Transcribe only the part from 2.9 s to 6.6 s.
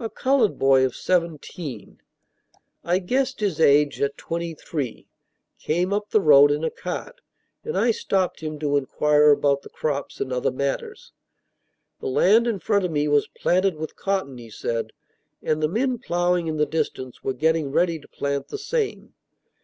guessed his age at twenty three came up the road